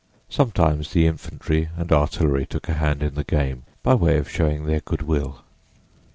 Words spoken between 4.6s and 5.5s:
their good will.